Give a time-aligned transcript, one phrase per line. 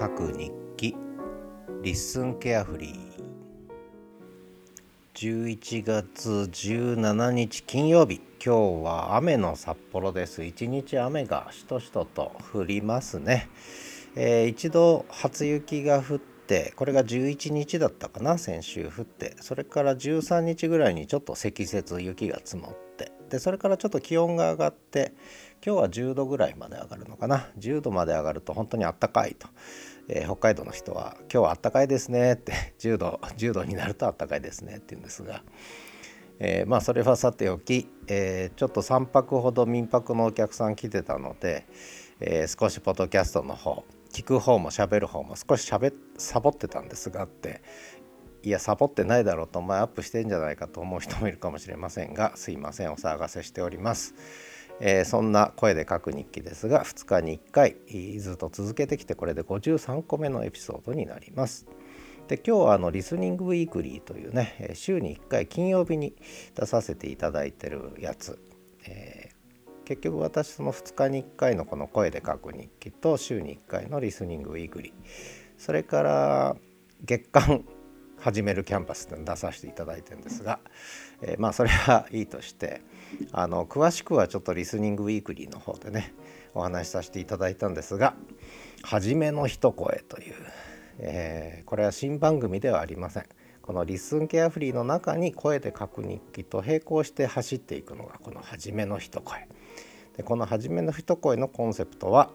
[0.00, 0.96] 書く日記。
[1.82, 3.20] リッスンケアフリー
[5.14, 8.22] 11月17日金曜日。
[8.42, 10.42] 今日は雨の札幌です。
[10.42, 13.50] 一日雨がしとしとと降りますね、
[14.16, 19.36] えー、一度初雪が降ってこれが11日だったかな先週降って。
[19.42, 23.12] それから13日ぐらいにちょっと積雪雪が積もって。
[23.28, 25.12] でそれからちょっと気温が上がって
[25.64, 29.46] 今日は10度ぐらいまで上がるのかな？10度まで上がると本当にあったかいと、
[30.08, 35.42] えー、北海道の人は今日はあったかいですねって 10度10度になるとあったかいですねって言うんですが、
[36.38, 41.66] えー、まあそれはさておき、えー、ちょっと3泊ほど民泊のお客さん来てたので、
[42.20, 47.60] え少しポッドキャストの方聞く方も喋る方も少ししゃべサボってたんですがって。
[48.42, 54.14] いやサボってないだろうとお前アップしてんじゃないかと思う人もいるかもしれませんがすいませんお騒がせしております。
[54.80, 57.76] えー、そんな声で書く日記ですが2日に1回
[58.18, 61.66] ずっと続けてきてこれで53個目のエピソードになります。
[62.28, 66.14] で今日はあのリスニングウィークリーというね週に1回金曜日に
[66.54, 68.38] 出させていただいてるやつ、
[68.86, 74.92] えー、結局私その2日に1回のこの声で書く日記と週に1回のリスニングウィークリー
[75.58, 76.56] それから
[77.02, 77.64] 月間
[78.20, 80.60] 始めるキャンパスって出させていただいてるんですが、
[81.22, 82.82] えー、まあそれはいいとして
[83.32, 86.14] あの詳しくはちょっとリスニングウィークリーの方でね
[86.54, 88.14] お話しさせていただいたんですが
[88.82, 90.34] 「はじめの一声」という、
[90.98, 93.24] えー、これは新番組ではありません。
[93.62, 99.46] このリスンケアフリーの中に声で書く日記と並行して走っていくのがこの「はじめの一声」
[100.16, 102.32] でこの「はじめの一声」のコンセプトは、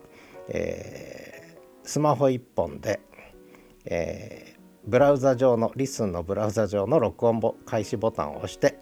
[0.48, 3.02] えー、スマホ1本で、
[3.86, 4.55] えー
[4.88, 8.78] ブラウザ上のリスンのブラウザ上の録音開始ボタンを押して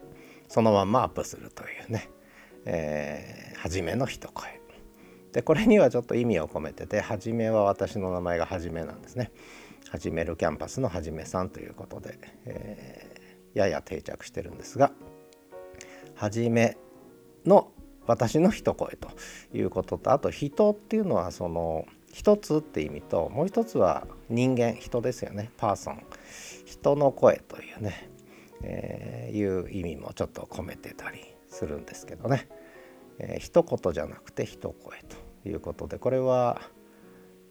[0.47, 2.09] そのままアップするというね、
[2.65, 4.61] えー、初めの一声。
[5.31, 9.31] でこれにはちょっと意味を込めてて初めは私の名前がはじめなんですね。
[9.89, 14.91] 始めるキャンパスのはじめさんということで、えー、やや定着してるんですが
[16.15, 16.77] はじめ
[17.45, 17.71] の
[18.07, 19.09] 私の一声と
[19.53, 25.51] いうこととあと人っていうのはその一つって意味ともう一つは人間人ですよね。
[25.57, 26.03] パーソン。
[26.63, 28.07] 人の声というね、
[28.61, 31.19] えー、いう意味もちょっと込めてたり
[31.49, 32.47] するんですけどね、
[33.17, 34.99] えー、一言じゃなくて一声
[35.41, 36.61] ということでこれは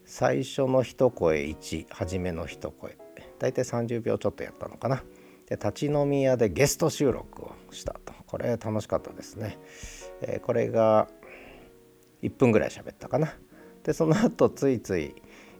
[0.04, 2.96] 最初の一声1初めの一声。
[3.40, 5.02] 大体30秒ちょっとやったのかな。
[5.48, 8.12] で立ち飲み屋でゲスト収録をしたと。
[8.28, 9.58] これ楽しかったですね、
[10.20, 11.08] えー、これが
[12.22, 13.34] 1分ぐらい喋ったかな。
[13.84, 15.14] でその後ついつい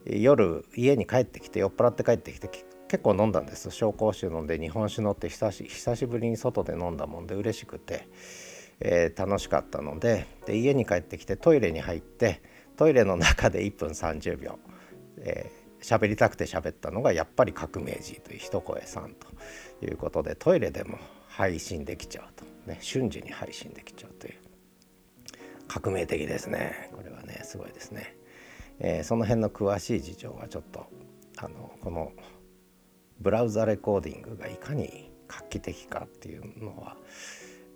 [0.05, 2.49] 夜家に帰ってきて酔っ払って帰ってきて
[2.93, 3.69] 結構飲んだんです。
[3.69, 8.07] 紹興酒飲んで日本酒飲って久し久しぶりに外で飲んだもんで嬉しくて、
[8.79, 12.41] えー、楽しかったのでで家に帰ってきてトイレに入って
[12.77, 14.59] トイレの中で1分30秒、
[15.17, 19.27] えー、喋りたくて喋ったのがやっぱり革命児という一声さんと
[19.85, 22.45] いうことでトイレでも配信できちゃうと。
[22.67, 24.35] ね瞬時に配信できちゃうという。
[25.67, 26.91] 革命的ですね。
[26.93, 28.12] これはねすごいですね、
[28.79, 30.87] えー、その辺の詳しい事情はちょっと
[31.37, 32.11] あのこの
[33.19, 36.97] ブラウザレコーディングがいかに画期的かっていうのは、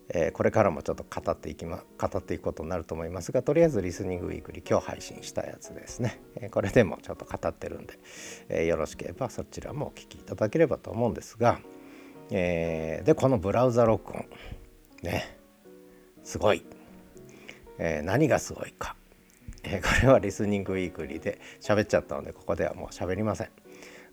[0.10, 8.00] えー、これからもちょっと語っていきま語っていくことになると思いますがとりあえずリスニングウィークリー今日配信したやつですね、えー、これでもちょっと語ってるんで、
[8.50, 11.60] えー、よろしければそちらもお聞きいただければと思うんですが、
[12.32, 14.26] えー、でこのブラウザ録音
[15.04, 15.38] ね
[16.24, 16.66] すごい。
[17.80, 18.97] えー、何がすごいか、
[19.70, 23.50] えー、 これはリスニングウィークリーで喋っちゃったのでここではもう喋りません。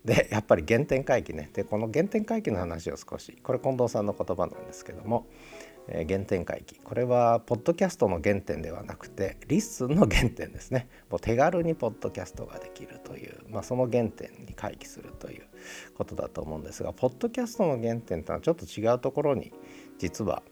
[0.03, 1.49] でやっぱり原点回帰ね。
[1.53, 5.25] でこの原点回帰の話を少しこれ近藤さんの言葉なんですけども、
[5.87, 6.79] えー、原点回帰。
[6.79, 10.87] これはポッドキャストの原点ではなくて LISTEN の原点ですね。
[11.09, 15.45] もう手軽にポッドキャストができるという、まあ、その原点に回帰するという
[15.95, 19.51] ことだと思うんですがポッドキャストの原点とはちょっと違うところに
[19.97, 20.43] 実は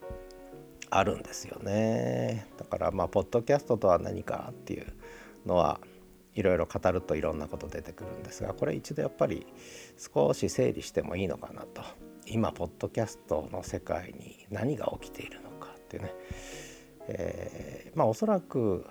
[0.97, 2.47] あるんですよね。
[2.57, 4.93] だからまあポッドキャストとは何かっていう
[5.45, 5.79] のは
[6.35, 9.45] いろいろ語るといろんなこと出てくるんですがこれ一度やっぱり
[9.97, 11.81] 少し整理してもいいのかなと。
[12.25, 16.13] 今ポッドキャストの世界に何が起きているのかっていうね、
[17.07, 18.85] えー、まあおそらく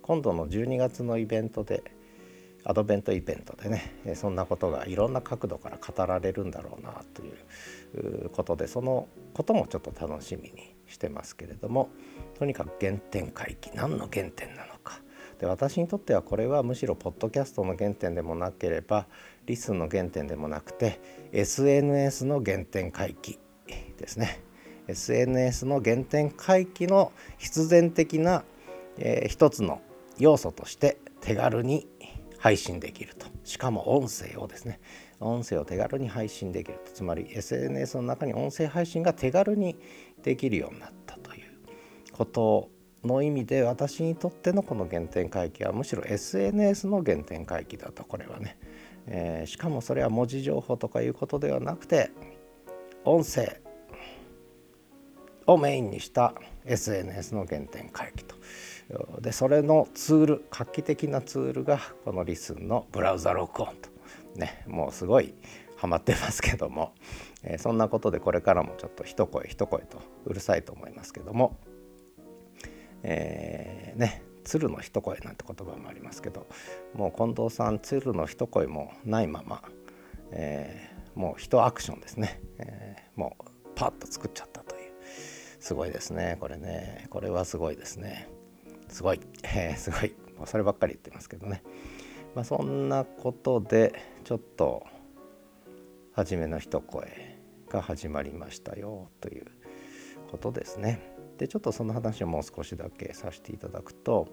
[0.00, 1.82] 今度の12月のイベントで
[2.64, 11.90] アドベントイベントでねそんなことがいろんな角度から語られるんだろうなということでそのこともちょっと楽しみにしてますけれども
[12.38, 13.70] とにかく原点回帰。
[13.74, 15.00] 何の原点なのか。
[15.38, 19.06] で私にとってはこれはむしろポッドキャストの原点でもなければ
[19.46, 21.00] リスンの原点でもなくて
[21.32, 23.38] SNS の原点回帰
[23.96, 24.42] ですね。
[24.88, 28.42] SNS の原点回帰の必然的な、
[28.96, 29.82] えー、一つの
[30.18, 31.86] 要素として手軽に
[32.38, 33.26] 配信できると。
[33.44, 34.80] しかも音声をですね
[35.20, 36.80] 音声を手軽に配信できる。
[36.92, 39.76] つまり SNS の中に音声配信が手軽に
[40.22, 41.42] できるようになったという
[42.12, 42.70] こと
[43.04, 48.58] の意味で私にとってのこの原点回帰はむしろ SNS の原点回帰だとこれはね、
[49.06, 52.10] えー、しかもそれは文字情報とかいうことではなくて
[53.04, 53.60] 音声
[55.46, 56.34] をメインにした
[56.66, 58.36] SNS の原点回帰と。
[59.20, 63.97] でそれのツール画期的なツールがこのリスンのブラウザ録音と。
[64.38, 65.34] ねもうすごい
[65.76, 66.94] ハマってますけども、
[67.42, 71.58] えー、そんなことでこれからもちょっと一声一声とうるさいと思いますけども。
[73.04, 76.46] えー、ね鶴の一声なんて言葉もありますけど
[76.94, 79.62] もう近藤さん鶴の一声もないまま、
[80.32, 83.44] えー、もう一アクションですね、えー、もう
[83.74, 84.92] パッと作っちゃったという。
[85.60, 87.06] すごいですねこれね。
[87.10, 88.28] これはすごいですね。
[88.88, 90.14] すごい、えー、すごい。
[90.36, 91.62] もうそればっかり言ってますけどね。
[92.38, 93.92] まあそんなことで
[94.22, 94.86] ちょっと
[96.12, 97.36] 初めの一声
[97.68, 99.46] が始まりましたよという
[100.30, 101.16] ことですね。
[101.38, 104.28] でちょっとその話をもう少しだけさせていただくと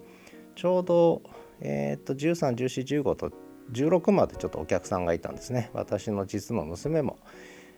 [0.53, 1.23] ちょうど、
[1.61, 3.31] えー、と131415と
[3.71, 7.17] 16までちょっとお客さんがいたんですね私の実の娘も、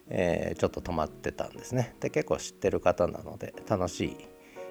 [0.09, 4.18] えー、ちょっと泊まってたんですねで結構知ってる方なので楽し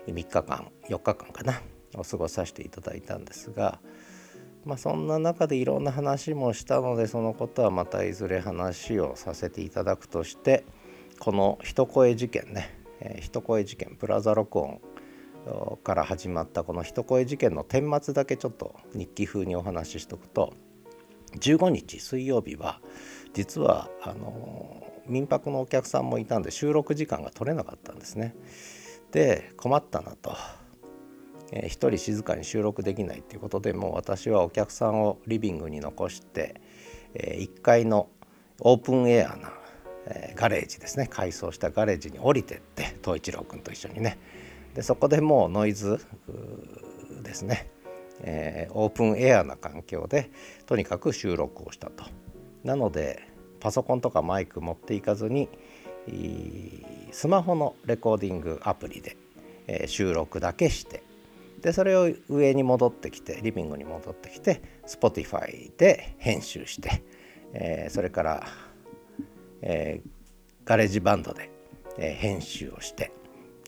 [0.07, 1.63] い3日間4日間かな
[1.95, 3.81] を過ごさせていただいたんですが
[4.67, 10.65] まあそんな中でいろんな話もしたのでそのことはまたいずれ話をさせていただくとして
[11.19, 14.81] この一声事件ねえー、一声事件ブラザ録音
[15.85, 20.55] から始まったこの一声事件の顛末だけちょっと日記風にお話ししとくと
[21.39, 22.81] 15日水曜日は
[23.33, 28.35] 実はあの民泊のお客さんもいたんで収録時間が取れなかったんですね。
[29.13, 30.35] で困ったなと。
[31.53, 36.61] えー、人静かに収録できないっていうことでもう私はお客さんをリビングに残して、
[37.15, 38.09] え、1階の
[38.61, 39.53] オープンエアな
[40.07, 41.09] え、ガレージですね。
[41.09, 44.19] 改装したガレージに降りてって東一郎君と一緒にね。
[44.75, 45.99] でそこでもうノイズ
[47.23, 47.69] ですね、
[48.21, 50.31] え、オープンエアな環境で
[50.67, 52.05] とにかく収録をしたと。
[52.63, 53.23] なので
[53.61, 55.49] パソコンとかマイク持っていかずに
[57.11, 59.17] スマホのレコーディングアプリで、
[59.89, 61.03] 収録だけして
[61.61, 67.03] でそれを上に戻ってきてリビングに戻ってきて Spotify で編集して、
[67.53, 68.47] えー、それから
[69.63, 70.09] えー、
[70.65, 71.51] GarageBand で、
[71.99, 73.13] えー、編集をして、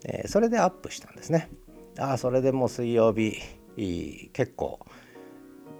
[0.04, 1.50] えー、それでアップしたんですね。
[1.98, 3.40] ああそれでもう水曜日
[4.32, 4.78] 結構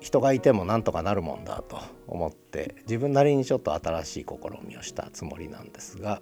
[0.01, 6.21] 人がいてもなんとかなるもんだと思って自分なりにちょっと新しい試みをしたつもりなんですが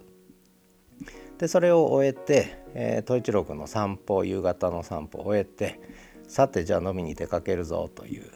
[1.37, 5.79] でそれを終えて、えー、一郎君の散歩夕方の散歩を終えて
[6.27, 8.31] さてじゃあ飲みに出かけるぞという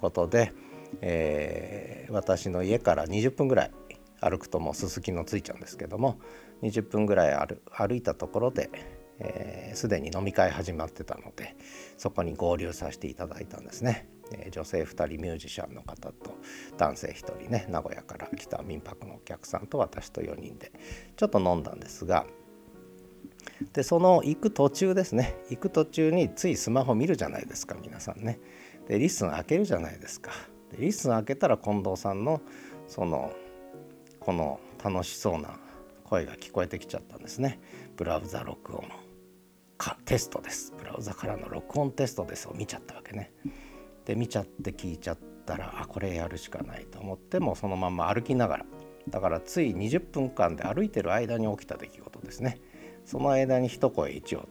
[0.00, 0.52] ことで、
[1.00, 3.72] えー、私の家から20分ぐらい
[4.20, 6.18] 歩くともうすすきのついちゃうんですけども
[6.62, 8.70] 20分ぐらい歩いたところで
[9.74, 11.56] す、で、に飲み会始まってたので
[11.98, 16.38] そこに合流させていただいたんですね、え、女性2人ミュージシャンの方と
[16.78, 20.72] 男性1人ね名古屋から来た民泊のお客さんと私と4人で
[21.16, 22.26] ちょっと飲んだんですが
[23.72, 28.40] でその行く途中ですね行く途中についスマホ見るじゃないですか皆さんね
[28.88, 30.32] で LISTEN 開けるじゃないですか
[30.70, 32.40] で LISTEN 開けたら近藤さんの
[32.88, 33.32] その
[34.20, 35.58] この楽しそうな
[36.04, 37.60] 声が聞こえてきちゃったんですね。
[37.96, 38.84] ブラウザ録音
[39.76, 40.72] かテストです。
[40.78, 43.32] ブラウザからの録音テストですを見ちゃったわけね。
[44.04, 48.66] で見ちゃって聞いちゃったらあこれやるしかないと思ってもそのまま歩きながら
[49.08, 52.58] だからつい20分間で歩いてる間に起きた出来事ですね。
[53.04, 54.48] その間に一声一応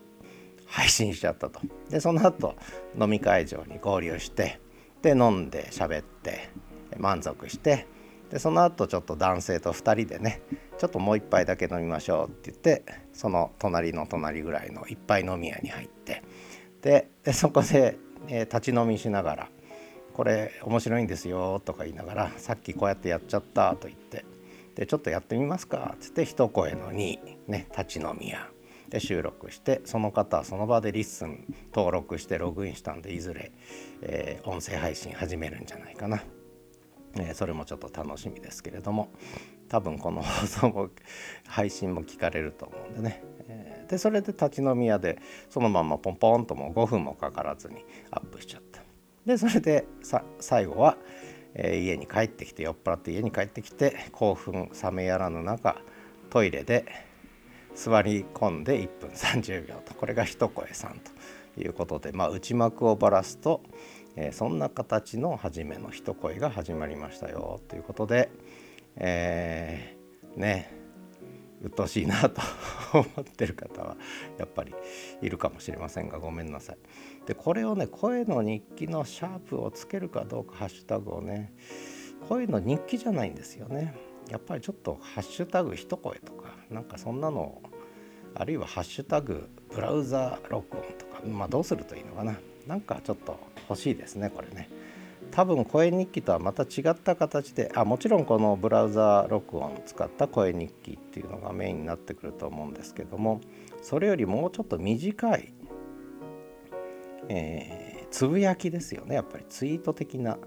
[0.68, 1.60] 配信しちゃったと。
[1.90, 2.56] でその後
[3.00, 4.60] 飲み会場に合流して
[5.02, 6.50] で飲んで喋って
[6.98, 7.88] 満足して
[8.30, 10.42] でその後ちょっと男性と2人でね
[10.78, 16.24] ちょっともう一杯だけ飲みましょうって言ってその隣の隣ぐらいの一杯飲み屋に入って
[16.82, 19.50] でそこで、えー、立ち飲みしながら
[20.14, 24.26] 「これ面白いんですよ」とか言いながら「さっきこうやってやっちゃった」と言って
[24.76, 28.50] 「でちょっとやってみますか」っつって一声の2ね立ち飲み屋
[28.90, 33.52] で収録してその方はその場で LISTEN 登録してログインしたんでいずれ、
[34.02, 36.24] えー、音声配信始めるんじゃないかな。
[37.16, 39.12] えそれもちょっと楽しみですけれども
[39.74, 40.90] 多分この放送も
[41.48, 43.24] 配信も聞かれると思うんでね、
[43.90, 45.18] でそれで立ち飲み屋で
[45.50, 48.84] そのままポンポンともう5分もかからずにアップしちゃった。
[49.26, 49.88] でそれで
[50.40, 50.96] 最後は、
[51.56, 55.82] えー、家に帰ってきて酔っ払って家に帰ってきて興奮冷めやらぬ中
[56.30, 56.86] トイレで
[57.74, 61.00] 座り込んで1分30秒とこれが一声さん
[61.56, 63.64] ということで、まあ、内幕をばらすと、
[64.16, 68.30] えー、そんな形の初めの一声が始まりましたよということで、
[68.96, 70.84] えー、ね
[71.64, 72.42] 鬱陶しいなと
[72.94, 73.96] 思ってる方は
[74.38, 74.76] やっぱり
[75.22, 76.78] いるかもしれませんがごめんなさい。
[77.26, 81.54] でこれをね声の日記のシャープをつけるかどうかハッシュタグをね
[82.28, 83.96] 声の日記じゃないんですよね。
[84.30, 87.62] やっぱりちょっとハッシュタグ一声とかなんかそんなの
[88.36, 92.36] あるいはハッシュタグブラウザ録音とかまあどうするといいのかな
[92.68, 93.38] なんかちょっと
[93.70, 94.70] 欲しいですねこれね。
[95.34, 103.42] 多分声日記とはまた違った形であもちろんこのブラウザ録音使った声日記っていうのがメインになってくると思うんですけども
[103.82, 105.52] それよりもうちょっと短い、
[107.30, 110.38] えー、つぶやきですよねやっぱりツイート的な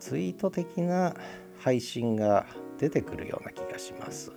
[0.00, 1.14] ツイート的な
[1.60, 2.46] 配信が
[2.76, 4.32] 出てくるような気がします。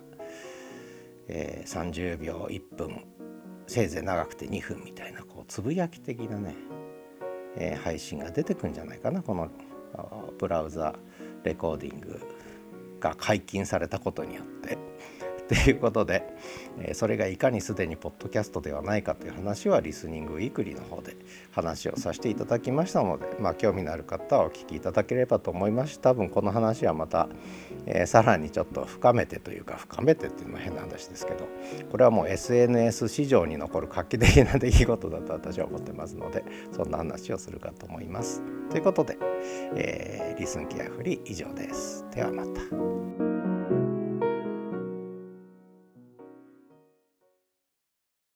[1.28, 3.04] えー、30秒1分
[3.66, 6.54] せいぜい長くて2分みたいなこうつぶやき的なね、
[7.56, 9.48] え、配信が出てくるんじゃないかなこの
[10.38, 10.94] ブラウザ
[11.44, 12.20] レコーディング
[13.00, 14.78] が解禁されたことによって。
[15.52, 16.24] ということで、
[16.80, 21.14] えそれがいかにすでにポッドキャストではないかという話はリスニングウィークリーの方で
[21.50, 27.28] 話をさせていただきましたので、まあ、興味のある方はお聞きいただければと思いますし多分この話はまた、
[27.84, 31.46] えー、さらにちょっと深めてというか深めてっていうのは変な話ですけど
[31.90, 36.44] これはもう SNS 市場に残る画期的な出来事だと私は思ってますので
[36.74, 38.42] そんな話をするかと思います。
[38.70, 39.18] ということで、
[39.76, 42.06] えー、リスンケアフリー以上です。
[42.14, 43.41] ではまた。